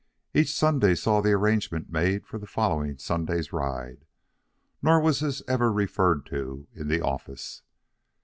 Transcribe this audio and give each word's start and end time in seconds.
Each 0.33 0.51
Sunday 0.51 0.95
saw 0.95 1.21
the 1.21 1.33
arrangement 1.33 1.91
made 1.91 2.25
for 2.25 2.39
the 2.39 2.47
following 2.47 2.97
Sunday's 2.97 3.53
ride; 3.53 4.03
nor 4.81 4.99
was 4.99 5.19
this 5.19 5.43
ever 5.47 5.71
referred 5.71 6.25
to 6.25 6.65
in 6.73 6.87
the 6.87 7.01
office. 7.01 7.61